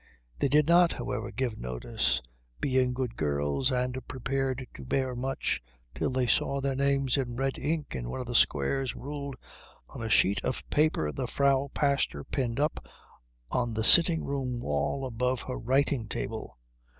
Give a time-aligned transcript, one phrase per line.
[0.39, 2.23] They did not, however, give notice,
[2.59, 5.61] being good girls and prepared to bear much,
[5.93, 9.35] till they saw their names in red ink in one of the squares ruled
[9.89, 12.83] on a sheet of paper the Frau Pastor pinned up
[13.51, 16.57] on the sitting room wall above her writing table.